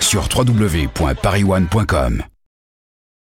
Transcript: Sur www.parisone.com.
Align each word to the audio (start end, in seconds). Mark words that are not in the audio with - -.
Sur 0.00 0.28
www.parisone.com. 0.34 2.33